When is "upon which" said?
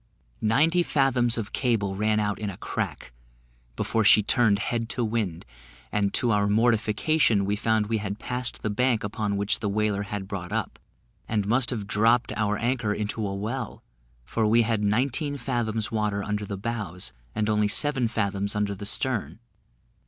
9.03-9.59